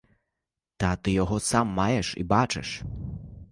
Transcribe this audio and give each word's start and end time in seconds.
Та 0.77 0.95
ти 0.95 1.11
його 1.11 1.39
сам 1.39 1.67
маєш 1.67 2.17
і 2.17 2.23
бачиш. 2.23 2.81